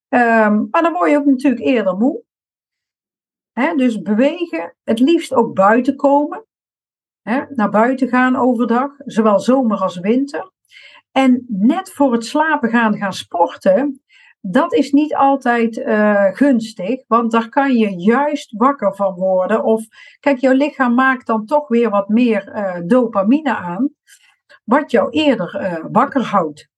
Um, 0.09 0.67
maar 0.71 0.81
dan 0.81 0.93
word 0.93 1.09
je 1.09 1.17
ook 1.17 1.25
natuurlijk 1.25 1.62
eerder 1.62 1.98
moe. 1.98 2.24
Dus 3.75 4.01
bewegen, 4.01 4.75
het 4.83 5.00
liefst 5.00 5.33
ook 5.33 5.55
buiten 5.55 5.95
komen. 5.95 6.45
Naar 7.50 7.69
buiten 7.69 8.07
gaan 8.07 8.36
overdag, 8.36 8.91
zowel 8.98 9.39
zomer 9.39 9.77
als 9.77 10.00
winter. 10.00 10.51
En 11.12 11.45
net 11.48 11.91
voor 11.91 12.12
het 12.12 12.25
slapen 12.25 12.69
gaan 12.69 12.98
gaan 12.98 13.13
sporten, 13.13 14.03
dat 14.41 14.74
is 14.74 14.91
niet 14.91 15.15
altijd 15.15 15.77
uh, 15.77 16.25
gunstig, 16.25 17.03
want 17.08 17.31
daar 17.31 17.50
kan 17.50 17.74
je 17.74 17.96
juist 17.96 18.58
wakker 18.58 18.96
van 18.96 19.13
worden. 19.13 19.63
Of 19.63 19.86
kijk, 20.19 20.38
jouw 20.38 20.53
lichaam 20.53 20.93
maakt 20.93 21.27
dan 21.27 21.46
toch 21.46 21.67
weer 21.67 21.89
wat 21.89 22.10
meer 22.10 22.55
uh, 22.55 22.77
dopamine 22.86 23.55
aan, 23.55 23.89
wat 24.63 24.91
jou 24.91 25.10
eerder 25.10 25.62
uh, 25.62 25.86
wakker 25.91 26.24
houdt. 26.24 26.69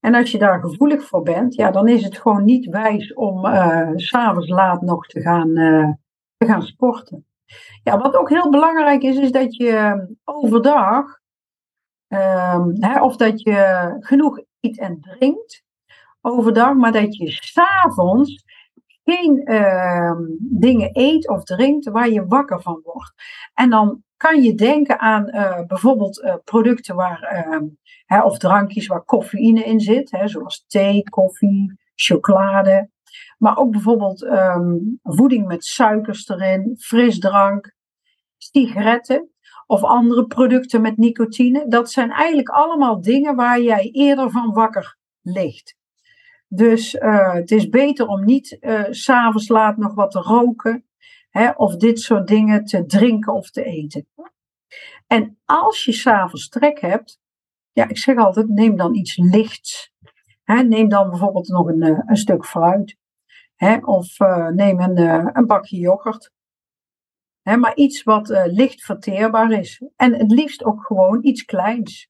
En 0.00 0.14
als 0.14 0.30
je 0.30 0.38
daar 0.38 0.60
gevoelig 0.60 1.04
voor 1.04 1.22
bent, 1.22 1.54
ja, 1.54 1.70
dan 1.70 1.88
is 1.88 2.04
het 2.04 2.18
gewoon 2.18 2.44
niet 2.44 2.66
wijs 2.66 3.14
om 3.14 3.44
s'avonds 3.96 4.48
laat 4.48 4.82
nog 4.82 5.06
te 5.06 5.20
gaan, 5.20 5.54
te 6.36 6.46
gaan 6.46 6.62
sporten. 6.62 7.26
Ja, 7.82 7.98
wat 7.98 8.16
ook 8.16 8.28
heel 8.28 8.50
belangrijk 8.50 9.02
is, 9.02 9.16
is 9.16 9.32
dat 9.32 9.56
je 9.56 10.06
overdag, 10.24 11.18
ehm, 12.08 12.68
hè, 12.74 13.02
of 13.02 13.16
dat 13.16 13.42
je 13.42 13.96
genoeg 14.00 14.40
eet 14.60 14.78
en 14.78 15.00
drinkt 15.00 15.64
overdag, 16.20 16.74
maar 16.74 16.92
dat 16.92 17.16
je 17.16 17.30
s'avonds 17.30 18.44
geen 19.04 19.52
uh, 19.52 20.20
dingen 20.38 20.90
eet 20.92 21.28
of 21.28 21.44
drinkt 21.44 21.88
waar 21.88 22.08
je 22.08 22.26
wakker 22.26 22.62
van 22.62 22.80
wordt. 22.82 23.12
En 23.54 23.70
dan 23.70 24.02
kan 24.16 24.42
je 24.42 24.54
denken 24.54 24.98
aan 24.98 25.28
uh, 25.28 25.66
bijvoorbeeld 25.66 26.18
uh, 26.18 26.34
producten 26.44 26.94
waar, 26.94 27.22
ehm, 27.22 27.64
hè, 28.06 28.22
of 28.22 28.38
drankjes 28.38 28.86
waar 28.86 29.04
cafeïne 29.04 29.64
in 29.64 29.80
zit, 29.80 30.10
hè, 30.10 30.28
zoals 30.28 30.64
thee, 30.66 31.02
koffie, 31.02 31.78
chocolade. 31.94 32.90
Maar 33.38 33.56
ook 33.56 33.70
bijvoorbeeld 33.70 34.22
um, 34.22 34.98
voeding 35.02 35.46
met 35.46 35.64
suikers 35.64 36.28
erin, 36.28 36.76
frisdrank, 36.78 37.74
sigaretten 38.36 39.30
of 39.66 39.82
andere 39.82 40.26
producten 40.26 40.80
met 40.80 40.96
nicotine. 40.96 41.68
Dat 41.68 41.90
zijn 41.90 42.10
eigenlijk 42.10 42.48
allemaal 42.48 43.00
dingen 43.00 43.36
waar 43.36 43.60
jij 43.60 43.88
eerder 43.92 44.30
van 44.30 44.52
wakker 44.52 44.96
ligt. 45.22 45.78
Dus 46.52 46.94
uh, 46.94 47.32
het 47.32 47.50
is 47.50 47.68
beter 47.68 48.06
om 48.06 48.24
niet 48.24 48.56
uh, 48.60 48.84
s'avonds 48.90 49.48
laat 49.48 49.76
nog 49.76 49.94
wat 49.94 50.10
te 50.10 50.20
roken. 50.20 50.84
Hè, 51.30 51.50
of 51.50 51.76
dit 51.76 52.00
soort 52.00 52.26
dingen 52.26 52.64
te 52.64 52.86
drinken 52.86 53.32
of 53.32 53.50
te 53.50 53.64
eten. 53.64 54.06
En 55.06 55.38
als 55.44 55.84
je 55.84 55.92
s'avonds 55.92 56.48
trek 56.48 56.80
hebt, 56.80 57.20
ja, 57.72 57.88
ik 57.88 57.98
zeg 57.98 58.16
altijd, 58.16 58.48
neem 58.48 58.76
dan 58.76 58.94
iets 58.94 59.16
lichts. 59.16 59.92
Hè, 60.44 60.62
neem 60.62 60.88
dan 60.88 61.10
bijvoorbeeld 61.10 61.48
nog 61.48 61.66
een, 61.66 61.82
eh, 61.82 61.98
een 62.06 62.16
stuk 62.16 62.46
fruit. 62.46 62.96
Hè, 63.56 63.76
of 63.76 64.18
neem 64.54 64.80
een, 64.80 64.98
een 65.36 65.46
bakje 65.46 65.76
yoghurt. 65.76 66.32
Hè, 67.42 67.56
maar 67.56 67.74
iets 67.74 68.02
wat 68.02 68.28
licht 68.46 68.82
verteerbaar 68.82 69.52
is. 69.52 69.82
En 69.96 70.14
het 70.14 70.30
liefst 70.30 70.64
ook 70.64 70.86
gewoon 70.86 71.24
iets 71.24 71.44
kleins. 71.44 72.08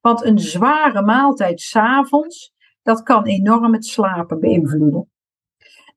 Want 0.00 0.24
een 0.24 0.38
zware 0.38 1.02
maaltijd 1.02 1.60
s'avonds, 1.60 2.54
dat 2.82 3.02
kan 3.02 3.24
enorm 3.24 3.72
het 3.72 3.84
slapen 3.84 4.40
beïnvloeden. 4.40 5.10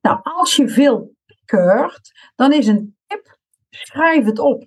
Nou, 0.00 0.18
als 0.22 0.56
je 0.56 0.68
veel 0.68 1.14
keurt, 1.44 2.30
dan 2.34 2.52
is 2.52 2.66
een 2.66 2.96
tip: 3.06 3.38
schrijf 3.70 4.24
het 4.24 4.38
op. 4.38 4.66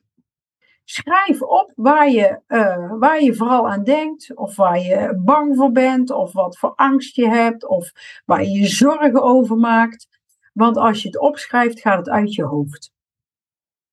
Schrijf 0.84 1.42
op 1.42 1.72
waar 1.76 2.10
je, 2.10 2.42
uh, 2.48 2.94
waar 3.00 3.24
je 3.24 3.36
vooral 3.36 3.70
aan 3.70 3.84
denkt, 3.84 4.36
of 4.36 4.56
waar 4.56 4.80
je 4.80 5.22
bang 5.26 5.56
voor 5.56 5.72
bent, 5.72 6.12
of 6.12 6.34
wat 6.34 6.58
voor 6.58 6.74
angst 6.76 7.16
je 7.16 7.30
hebt, 7.30 7.68
of 7.68 7.92
waar 8.26 8.44
je 8.44 8.60
je 8.60 8.68
zorgen 8.68 9.24
over 9.24 9.58
maakt. 9.58 10.08
Want 10.54 10.78
als 10.78 11.02
je 11.02 11.08
het 11.08 11.20
opschrijft, 11.20 11.80
gaat 11.80 11.98
het 11.98 12.10
uit 12.10 12.34
je 12.34 12.44
hoofd. 12.44 12.92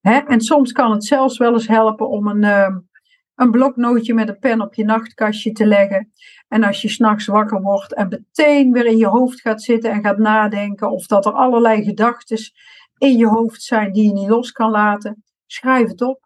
Hè? 0.00 0.18
En 0.18 0.40
soms 0.40 0.72
kan 0.72 0.90
het 0.90 1.04
zelfs 1.04 1.38
wel 1.38 1.52
eens 1.52 1.68
helpen 1.68 2.08
om 2.08 2.26
een, 2.26 2.42
uh, 2.42 2.76
een 3.34 3.50
bloknootje 3.50 4.14
met 4.14 4.28
een 4.28 4.38
pen 4.38 4.60
op 4.60 4.74
je 4.74 4.84
nachtkastje 4.84 5.52
te 5.52 5.66
leggen. 5.66 6.12
En 6.48 6.64
als 6.64 6.82
je 6.82 6.88
s'nachts 6.88 7.26
wakker 7.26 7.60
wordt 7.62 7.94
en 7.94 8.08
meteen 8.08 8.72
weer 8.72 8.86
in 8.86 8.96
je 8.96 9.06
hoofd 9.06 9.40
gaat 9.40 9.62
zitten 9.62 9.90
en 9.90 10.04
gaat 10.04 10.18
nadenken, 10.18 10.90
of 10.90 11.06
dat 11.06 11.26
er 11.26 11.32
allerlei 11.32 11.84
gedachten 11.84 12.38
in 12.98 13.16
je 13.16 13.26
hoofd 13.26 13.62
zijn 13.62 13.92
die 13.92 14.06
je 14.06 14.12
niet 14.12 14.28
los 14.28 14.52
kan 14.52 14.70
laten, 14.70 15.24
schrijf 15.46 15.88
het 15.88 16.02
op. 16.02 16.22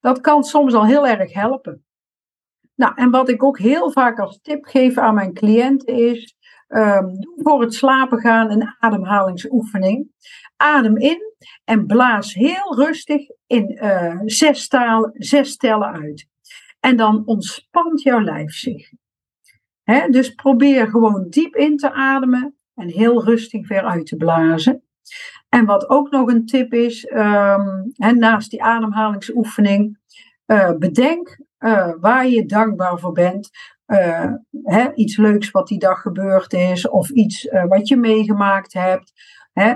Dat 0.00 0.20
kan 0.20 0.44
soms 0.44 0.74
al 0.74 0.86
heel 0.86 1.06
erg 1.06 1.32
helpen. 1.32 1.84
Nou, 2.74 2.92
en 2.94 3.10
wat 3.10 3.28
ik 3.28 3.42
ook 3.42 3.58
heel 3.58 3.92
vaak 3.92 4.18
als 4.18 4.38
tip 4.42 4.64
geef 4.64 4.98
aan 4.98 5.14
mijn 5.14 5.32
cliënten 5.32 5.96
is, 5.96 6.36
doe 7.18 7.34
voor 7.36 7.60
het 7.60 7.74
slapen 7.74 8.18
gaan 8.18 8.50
een 8.50 8.74
ademhalingsoefening. 8.78 10.10
Adem 10.56 10.96
in 10.96 11.34
en 11.64 11.86
blaas 11.86 12.34
heel 12.34 12.74
rustig 12.74 13.28
in 13.46 13.78
uh, 13.84 14.20
zes, 14.24 14.68
taal, 14.68 15.10
zes 15.12 15.56
tellen 15.56 15.92
uit. 15.92 16.30
En 16.84 16.96
dan 16.96 17.22
ontspant 17.24 18.02
jouw 18.02 18.20
lijf 18.20 18.52
zich. 18.52 18.90
dus 20.10 20.34
probeer 20.34 20.88
gewoon 20.88 21.26
diep 21.28 21.56
in 21.56 21.76
te 21.76 21.92
ademen 21.92 22.56
en 22.74 22.88
heel 22.88 23.24
rustig 23.24 23.68
weer 23.68 23.82
uit 23.82 24.06
te 24.06 24.16
blazen. 24.16 24.82
En 25.48 25.64
wat 25.64 25.88
ook 25.88 26.10
nog 26.10 26.28
een 26.28 26.46
tip 26.46 26.72
is, 26.72 27.10
um, 27.14 27.92
naast 27.96 28.50
die 28.50 28.62
ademhalingsoefening, 28.62 29.98
uh, 30.46 30.76
bedenk 30.78 31.38
uh, 31.58 31.92
waar 32.00 32.26
je 32.26 32.46
dankbaar 32.46 32.98
voor 32.98 33.12
bent. 33.12 33.50
Uh, 33.86 34.32
iets 34.94 35.16
leuks 35.16 35.50
wat 35.50 35.68
die 35.68 35.78
dag 35.78 36.00
gebeurd 36.00 36.52
is, 36.52 36.88
of 36.88 37.10
iets 37.10 37.48
wat 37.68 37.88
je 37.88 37.96
meegemaakt 37.96 38.72
hebt. 38.72 39.12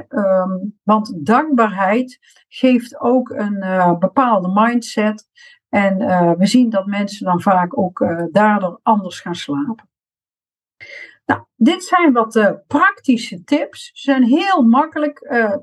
um, 0.08 0.78
want 0.82 1.26
dankbaarheid 1.26 2.18
geeft 2.48 3.00
ook 3.00 3.30
een 3.30 3.96
bepaalde 3.98 4.50
mindset 4.52 5.28
En 5.68 5.98
we 6.38 6.46
zien 6.46 6.70
dat 6.70 6.86
mensen 6.86 7.24
dan 7.24 7.40
vaak 7.40 7.78
ook 7.78 8.06
daardoor 8.32 8.80
anders 8.82 9.20
gaan 9.20 9.34
slapen. 9.34 9.88
Nou, 11.26 11.42
dit 11.56 11.84
zijn 11.84 12.12
wat 12.12 12.36
uh, 12.36 12.50
praktische 12.66 13.44
tips. 13.44 13.90
Ze 13.94 14.02
zijn 14.02 14.22
heel 14.22 14.62
makkelijk 14.62 15.18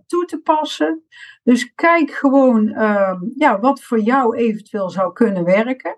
toe 0.07 0.25
te 0.25 0.41
passen. 0.41 1.03
Dus 1.43 1.74
kijk 1.74 2.12
gewoon 2.12 2.67
uh, 2.67 3.22
ja, 3.36 3.60
wat 3.60 3.83
voor 3.83 4.00
jou 4.00 4.36
eventueel 4.38 4.89
zou 4.89 5.13
kunnen 5.13 5.43
werken. 5.43 5.98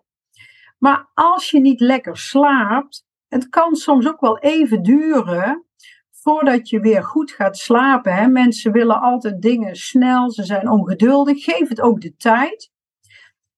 Maar 0.77 1.09
als 1.13 1.51
je 1.51 1.59
niet 1.59 1.79
lekker 1.79 2.17
slaapt, 2.17 3.05
het 3.27 3.49
kan 3.49 3.75
soms 3.75 4.07
ook 4.07 4.19
wel 4.19 4.39
even 4.39 4.83
duren 4.83 5.65
voordat 6.11 6.69
je 6.69 6.79
weer 6.79 7.03
goed 7.03 7.31
gaat 7.31 7.57
slapen. 7.57 8.13
Hè. 8.13 8.27
Mensen 8.27 8.71
willen 8.71 9.01
altijd 9.01 9.41
dingen 9.41 9.75
snel, 9.75 10.31
ze 10.31 10.43
zijn 10.43 10.69
ongeduldig. 10.69 11.43
Geef 11.43 11.69
het 11.69 11.81
ook 11.81 12.01
de 12.01 12.15
tijd. 12.15 12.71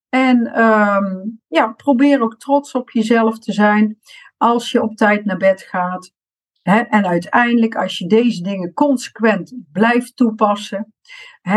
En 0.09 0.61
um, 0.61 1.41
ja, 1.47 1.67
probeer 1.67 2.21
ook 2.21 2.37
trots 2.37 2.71
op 2.71 2.89
jezelf 2.89 3.39
te 3.39 3.51
zijn 3.51 3.99
als 4.37 4.71
je 4.71 4.81
op 4.81 4.95
tijd 4.95 5.25
naar 5.25 5.37
bed 5.37 5.61
gaat. 5.61 6.15
En 6.63 7.05
uiteindelijk, 7.05 7.75
als 7.75 7.97
je 7.97 8.07
deze 8.07 8.43
dingen 8.43 8.73
consequent 8.73 9.55
blijft 9.71 10.15
toepassen, 10.15 10.93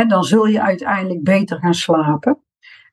dan 0.07 0.25
zul 0.25 0.47
je 0.47 0.63
uiteindelijk 0.63 1.23
beter 1.23 1.59
gaan 1.59 1.75
slapen. 1.75 2.43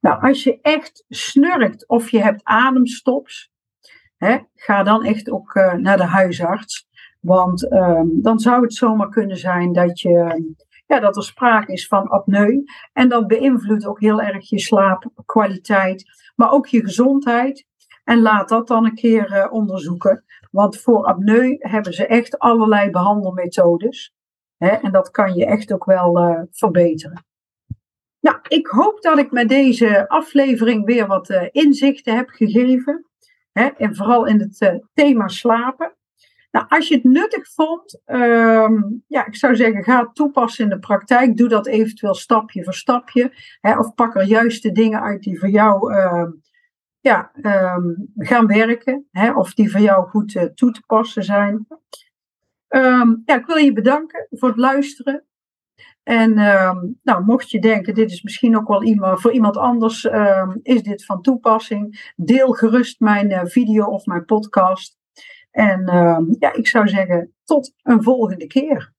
Nou, 0.02 0.22
als 0.22 0.44
je 0.44 0.62
echt 0.62 1.06
snurkt 1.10 1.88
of 1.88 2.10
je 2.10 2.22
hebt 2.22 2.44
ademstops, 2.44 3.52
ga 4.56 4.84
dan 4.84 5.04
echt 5.04 5.32
ook 5.32 5.56
uh, 5.56 5.74
naar 5.74 5.98
de 5.98 6.06
huisarts. 6.06 6.88
Want 7.20 7.72
um, 7.72 8.22
dan 8.22 8.40
zou 8.40 8.62
het 8.62 8.74
zomaar 8.74 9.10
kunnen 9.10 9.38
zijn 9.38 9.74
dat, 9.74 10.00
je, 10.00 10.56
ja, 10.88 11.00
dat 11.00 11.16
er 11.16 11.24
sprake 11.24 11.72
is 11.72 11.88
van 11.88 12.08
apneu. 12.08 12.64
En 12.94 13.10
dat 13.10 13.28
beïnvloedt 13.28 13.86
ook 13.86 14.00
heel 14.00 14.22
erg 14.22 14.50
je 14.50 14.60
slaapkwaliteit, 14.60 16.06
maar 16.36 16.52
ook 16.52 16.68
je 16.68 16.82
gezondheid. 16.82 17.66
En 18.04 18.22
laat 18.22 18.50
dat 18.50 18.68
dan 18.68 18.86
een 18.86 18.96
keer 18.96 19.32
uh, 19.32 19.54
onderzoeken. 19.54 20.24
Want 20.52 20.78
voor 20.78 21.06
apneu 21.06 21.56
hebben 21.60 21.94
ze 21.94 22.06
echt 22.06 22.40
allerlei 22.40 22.90
behandelmethodes. 22.90 24.14
Hè, 24.58 24.70
en 24.70 24.92
dat 24.92 25.12
kan 25.12 25.34
je 25.34 25.46
echt 25.46 25.74
ook 25.74 25.86
wel 25.86 26.20
uh, 26.20 26.42
verbeteren. 26.52 27.26
Nou, 28.20 28.38
ik 28.48 28.68
hoop 28.68 29.02
dat 29.02 29.18
ik 29.18 29.32
met 29.32 29.50
deze 29.50 30.10
aflevering 30.10 30.86
weer 30.86 31.08
wat 31.08 31.30
uh, 31.30 31.44
inzichten 31.52 32.16
heb 32.16 32.30
gegeven. 32.30 33.06
Hè, 33.52 33.66
en 33.66 33.96
vooral 33.96 34.26
in 34.26 34.40
het 34.40 34.82
thema 34.94 35.28
slapen. 35.28 35.97
Nou, 36.58 36.70
als 36.70 36.88
je 36.88 36.96
het 36.96 37.04
nuttig 37.04 37.54
vond, 37.54 38.02
um, 38.06 39.04
ja, 39.08 39.26
ik 39.26 39.36
zou 39.36 39.56
zeggen, 39.56 39.84
ga 39.84 40.00
het 40.00 40.16
toepassen 40.16 40.64
in 40.64 40.70
de 40.70 40.80
praktijk. 40.80 41.38
Doe 41.38 41.48
dat 41.48 41.68
eventueel 41.68 42.14
stapje 42.14 42.64
voor 42.64 42.74
stapje. 42.74 43.32
Hè, 43.62 43.78
of 43.78 43.94
pak 43.94 44.16
er 44.16 44.24
juist 44.24 44.64
de 44.64 44.72
dingen 44.72 45.02
uit 45.02 45.24
die 45.24 45.40
voor 45.40 45.50
jou 45.50 45.94
uh, 45.94 46.28
ja, 47.00 47.32
um, 47.42 48.12
gaan 48.16 48.48
werken. 48.48 49.08
Hè, 49.12 49.34
of 49.34 49.54
die 49.54 49.72
voor 49.72 49.80
jou 49.80 50.10
goed 50.10 50.34
uh, 50.34 50.44
toe 50.44 50.72
te 50.72 50.82
passen 50.86 51.24
zijn. 51.24 51.68
Ja, 53.26 53.36
ik 53.36 53.46
wil 53.46 53.58
je 53.58 53.74
bedanken 53.74 54.28
voor 54.30 54.50
het 54.50 54.58
luisteren. 54.58 55.26
En 56.04 56.34
nou, 57.04 57.24
mocht 57.26 57.50
je 57.50 57.60
denken, 57.60 57.94
dit 57.94 58.12
is 58.12 58.22
misschien 58.22 58.58
ook 58.58 58.68
wel 58.68 58.84
iemand, 58.84 59.22
voor 59.22 59.32
iemand 59.32 59.58
anders, 59.58 60.08
is 60.62 60.84
dit 60.84 61.06
van 61.06 61.22
toepassing. 61.22 62.12
Deel 62.16 62.52
gerust 62.52 63.00
mijn 63.00 63.32
uh, 63.32 63.42
video 63.44 63.86
of 63.86 64.06
mijn 64.06 64.26
podcast. 64.26 64.98
En 65.52 65.82
ja, 66.40 66.54
ik 66.54 66.68
zou 66.68 66.88
zeggen, 66.88 67.34
tot 67.44 67.74
een 67.82 68.04
volgende 68.04 68.48
keer. 68.48 68.94